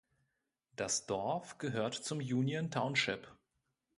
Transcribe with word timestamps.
Das 0.77 1.05
Dorf 1.05 1.59
gehört 1.59 1.93
zum 1.93 2.17
Union 2.17 2.71
Township. 2.71 3.31